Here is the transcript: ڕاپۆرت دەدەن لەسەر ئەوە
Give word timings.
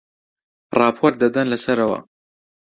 ڕاپۆرت 0.77 1.15
دەدەن 1.21 1.47
لەسەر 1.53 1.77
ئەوە 1.81 1.99